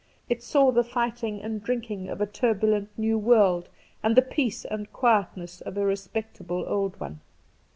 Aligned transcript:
It 0.29 0.41
saw 0.41 0.71
the 0.71 0.83
fighting 0.83 1.43
and 1.43 1.61
drinking 1.63 2.09
of 2.09 2.21
a 2.21 2.25
turbulent 2.25 2.89
New 2.97 3.19
World 3.19 3.69
and 4.01 4.15
the 4.17 4.23
peace 4.23 4.65
and 4.65 4.91
quietness 4.91 5.61
of 5.61 5.77
a 5.77 5.85
respectable 5.85 6.65
Old 6.67 6.99
one. 6.99 7.19